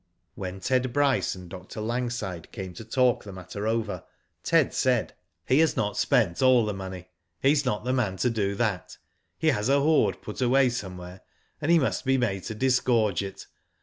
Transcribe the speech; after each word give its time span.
When 0.33 0.59
Ted 0.61 0.91
Bryce 0.93 1.35
and 1.35 1.47
Dr. 1.47 1.79
Langside 1.79 2.51
came 2.51 2.73
to 2.73 2.83
talk 2.83 3.23
the 3.23 3.31
matter 3.31 3.67
over, 3.67 4.03
Ted 4.41 4.73
said:" 4.73 5.13
He 5.47 5.59
has 5.59 5.77
not 5.77 5.95
spent 5.95 6.41
all 6.41 6.65
the 6.65 6.73
money. 6.73 7.09
He's 7.39 7.65
not 7.65 7.83
the 7.83 7.93
man 7.93 8.17
to 8.17 8.31
do 8.31 8.55
that. 8.55 8.97
He 9.37 9.49
has 9.49 9.69
a 9.69 9.79
hoard 9.79 10.19
put 10.23 10.41
away 10.41 10.69
somewhere, 10.69 11.21
and 11.61 11.69
he 11.69 11.77
must 11.77 12.03
be 12.03 12.17
made 12.17 12.41
to 12.45 12.55
disgorge 12.55 13.21
it. 13.21 13.45